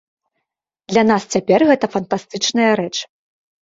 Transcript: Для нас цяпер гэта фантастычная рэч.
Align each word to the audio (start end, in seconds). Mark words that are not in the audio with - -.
Для 0.93 1.03
нас 1.11 1.29
цяпер 1.37 1.59
гэта 1.71 1.93
фантастычная 1.99 2.71
рэч. 2.85 2.93